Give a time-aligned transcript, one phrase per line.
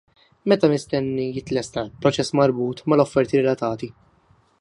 [0.51, 3.91] Meta mistenni jitlesta l-proċess marbut mal-offerti relatati?